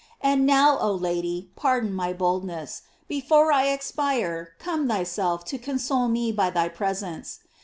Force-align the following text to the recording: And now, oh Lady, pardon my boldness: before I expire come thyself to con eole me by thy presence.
And 0.19 0.47
now, 0.47 0.79
oh 0.81 0.93
Lady, 0.95 1.51
pardon 1.55 1.93
my 1.93 2.11
boldness: 2.11 2.81
before 3.07 3.51
I 3.51 3.67
expire 3.67 4.53
come 4.57 4.87
thyself 4.87 5.45
to 5.45 5.59
con 5.59 5.75
eole 5.75 6.09
me 6.09 6.31
by 6.31 6.49
thy 6.49 6.69
presence. 6.69 7.37